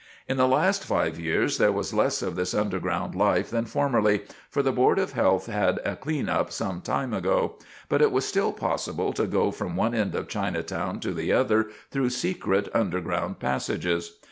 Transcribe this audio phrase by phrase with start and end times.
[0.27, 4.63] In the last five years there was less of this underground life than formerly, for
[4.63, 9.13] the Board of Health had a cleanup some time ago; but it was still possible
[9.13, 14.17] to go from one end of Chinatown to the other through secret underground passages.